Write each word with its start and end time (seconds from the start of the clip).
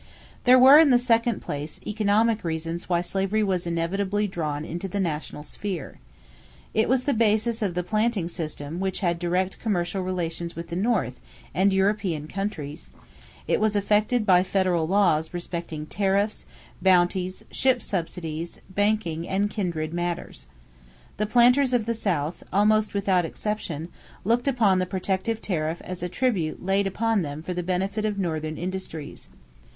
There 0.45 0.57
were, 0.57 0.79
in 0.79 0.89
the 0.89 0.97
second 0.97 1.43
place, 1.43 1.79
economic 1.85 2.43
reasons 2.43 2.89
why 2.89 3.01
slavery 3.01 3.43
was 3.43 3.67
inevitably 3.67 4.25
drawn 4.25 4.65
into 4.65 4.87
the 4.87 4.99
national 4.99 5.43
sphere. 5.43 5.99
It 6.73 6.89
was 6.89 7.03
the 7.03 7.13
basis 7.13 7.61
of 7.61 7.75
the 7.75 7.83
planting 7.83 8.27
system 8.27 8.79
which 8.79 9.01
had 9.01 9.19
direct 9.19 9.59
commercial 9.59 10.01
relations 10.01 10.55
with 10.55 10.69
the 10.69 10.75
North 10.75 11.21
and 11.53 11.71
European 11.71 12.27
countries; 12.27 12.89
it 13.47 13.59
was 13.59 13.75
affected 13.75 14.25
by 14.25 14.41
federal 14.41 14.87
laws 14.87 15.35
respecting 15.35 15.85
tariffs, 15.85 16.47
bounties, 16.81 17.45
ship 17.51 17.79
subsidies, 17.79 18.59
banking, 18.71 19.27
and 19.27 19.51
kindred 19.51 19.93
matters. 19.93 20.47
The 21.17 21.27
planters 21.27 21.73
of 21.73 21.85
the 21.85 21.93
South, 21.93 22.41
almost 22.51 22.95
without 22.95 23.23
exception, 23.23 23.89
looked 24.23 24.47
upon 24.47 24.79
the 24.79 24.87
protective 24.87 25.43
tariff 25.43 25.79
as 25.81 26.01
a 26.01 26.09
tribute 26.09 26.65
laid 26.65 26.87
upon 26.87 27.21
them 27.21 27.43
for 27.43 27.53
the 27.53 27.61
benefit 27.61 28.03
of 28.03 28.17
Northern 28.17 28.57
industries. 28.57 29.29